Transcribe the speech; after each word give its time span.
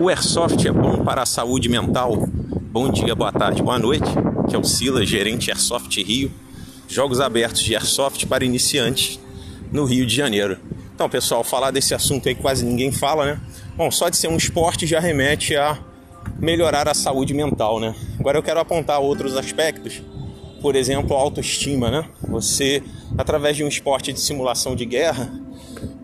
O 0.00 0.08
airsoft 0.08 0.64
é 0.64 0.70
bom 0.70 1.02
para 1.02 1.22
a 1.22 1.26
saúde 1.26 1.68
mental? 1.68 2.28
Bom 2.70 2.88
dia, 2.88 3.16
boa 3.16 3.32
tarde, 3.32 3.60
boa 3.60 3.80
noite. 3.80 4.06
Que 4.48 4.54
é 4.54 4.58
o 4.58 4.62
Silas, 4.62 5.08
gerente 5.08 5.50
Airsoft 5.50 6.00
Rio. 6.00 6.30
Jogos 6.86 7.20
abertos 7.20 7.62
de 7.62 7.74
airsoft 7.74 8.24
para 8.26 8.44
iniciantes 8.44 9.18
no 9.72 9.84
Rio 9.84 10.06
de 10.06 10.14
Janeiro. 10.14 10.56
Então, 10.94 11.08
pessoal, 11.08 11.42
falar 11.42 11.72
desse 11.72 11.96
assunto 11.96 12.28
aí 12.28 12.36
quase 12.36 12.64
ninguém 12.64 12.92
fala, 12.92 13.26
né? 13.26 13.40
Bom, 13.76 13.90
só 13.90 14.08
de 14.08 14.16
ser 14.16 14.28
um 14.28 14.36
esporte 14.36 14.86
já 14.86 15.00
remete 15.00 15.56
a 15.56 15.76
melhorar 16.38 16.88
a 16.88 16.94
saúde 16.94 17.34
mental, 17.34 17.80
né? 17.80 17.92
Agora 18.20 18.38
eu 18.38 18.42
quero 18.42 18.60
apontar 18.60 19.00
outros 19.00 19.36
aspectos. 19.36 20.00
Por 20.62 20.76
exemplo, 20.76 21.16
autoestima, 21.16 21.90
né? 21.90 22.04
Você, 22.28 22.84
através 23.16 23.56
de 23.56 23.64
um 23.64 23.68
esporte 23.68 24.12
de 24.12 24.20
simulação 24.20 24.76
de 24.76 24.84
guerra, 24.84 25.28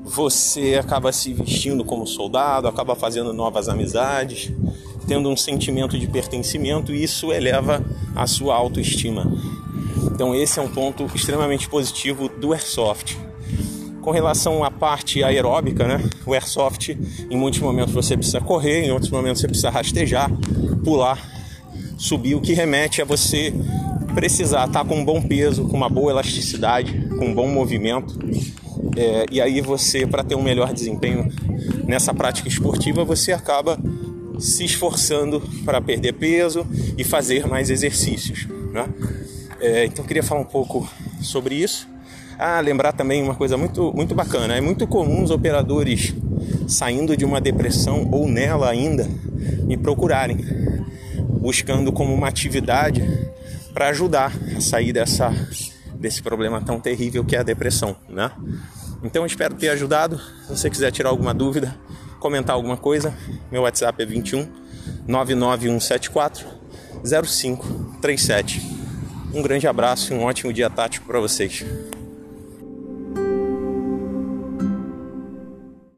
você 0.04 0.76
acaba 0.78 1.10
se 1.12 1.32
vestindo 1.32 1.82
como 1.82 2.06
soldado, 2.06 2.68
acaba 2.68 2.94
fazendo 2.94 3.32
novas 3.32 3.68
amizades, 3.68 4.52
tendo 5.08 5.30
um 5.30 5.36
sentimento 5.36 5.98
de 5.98 6.06
pertencimento 6.06 6.92
e 6.92 7.02
isso 7.02 7.32
eleva 7.32 7.82
a 8.14 8.26
sua 8.26 8.54
autoestima. 8.54 9.26
Então 10.14 10.34
esse 10.34 10.58
é 10.58 10.62
um 10.62 10.68
ponto 10.68 11.10
extremamente 11.14 11.68
positivo 11.68 12.28
do 12.28 12.52
airsoft. 12.52 13.16
Com 14.02 14.10
relação 14.10 14.62
à 14.62 14.70
parte 14.70 15.24
aeróbica, 15.24 15.88
né? 15.88 15.98
O 16.26 16.34
airsoft, 16.34 16.90
em 17.30 17.36
muitos 17.36 17.60
momentos 17.60 17.94
você 17.94 18.14
precisa 18.14 18.40
correr, 18.40 18.84
em 18.84 18.92
outros 18.92 19.10
momentos 19.10 19.40
você 19.40 19.48
precisa 19.48 19.70
rastejar, 19.70 20.30
pular, 20.84 21.18
subir, 21.96 22.34
o 22.34 22.40
que 22.40 22.52
remete 22.52 23.00
a 23.00 23.04
você 23.06 23.52
precisar 24.14 24.66
estar 24.66 24.84
com 24.84 24.96
um 24.96 25.04
bom 25.04 25.20
peso, 25.20 25.66
com 25.68 25.76
uma 25.76 25.88
boa 25.88 26.12
elasticidade, 26.12 27.08
com 27.18 27.26
um 27.26 27.34
bom 27.34 27.48
movimento 27.48 28.18
é, 28.96 29.26
e 29.30 29.40
aí 29.40 29.60
você, 29.60 30.06
para 30.06 30.22
ter 30.22 30.34
um 30.34 30.42
melhor 30.42 30.72
desempenho 30.72 31.28
nessa 31.86 32.14
prática 32.14 32.48
esportiva, 32.48 33.04
você 33.04 33.32
acaba 33.32 33.78
se 34.38 34.64
esforçando 34.64 35.40
para 35.64 35.80
perder 35.80 36.12
peso 36.14 36.66
e 36.96 37.04
fazer 37.04 37.46
mais 37.46 37.70
exercícios. 37.70 38.46
Né? 38.72 38.86
É, 39.60 39.84
então 39.86 40.04
eu 40.04 40.08
queria 40.08 40.22
falar 40.22 40.40
um 40.40 40.46
pouco 40.46 40.88
sobre 41.20 41.56
isso. 41.56 41.88
Ah, 42.38 42.60
lembrar 42.60 42.92
também 42.92 43.22
uma 43.22 43.34
coisa 43.34 43.56
muito, 43.56 43.92
muito 43.92 44.14
bacana. 44.14 44.56
É 44.56 44.60
muito 44.60 44.86
comum 44.86 45.22
os 45.22 45.30
operadores 45.30 46.14
saindo 46.66 47.16
de 47.16 47.24
uma 47.24 47.40
depressão 47.40 48.08
ou 48.10 48.28
nela 48.28 48.68
ainda 48.68 49.08
me 49.64 49.76
procurarem, 49.76 50.38
buscando 51.40 51.92
como 51.92 52.12
uma 52.12 52.28
atividade 52.28 53.02
para 53.74 53.88
ajudar 53.88 54.32
a 54.56 54.60
sair 54.60 54.92
dessa 54.92 55.30
desse 55.94 56.22
problema 56.22 56.60
tão 56.60 56.78
terrível 56.78 57.24
que 57.24 57.34
é 57.34 57.40
a 57.40 57.42
depressão, 57.42 57.96
né? 58.08 58.30
Então 59.02 59.26
espero 59.26 59.54
ter 59.54 59.70
ajudado. 59.70 60.18
Se 60.42 60.48
você 60.48 60.70
quiser 60.70 60.90
tirar 60.92 61.10
alguma 61.10 61.34
dúvida, 61.34 61.74
comentar 62.20 62.54
alguma 62.54 62.76
coisa, 62.76 63.14
meu 63.50 63.62
WhatsApp 63.62 64.02
é 64.02 64.06
21 64.06 64.48
99174 65.06 66.46
0537. 67.02 68.62
Um 69.32 69.42
grande 69.42 69.66
abraço 69.66 70.12
e 70.12 70.16
um 70.16 70.22
ótimo 70.22 70.52
dia 70.52 70.70
tático 70.70 71.06
para 71.06 71.20
vocês. 71.20 71.64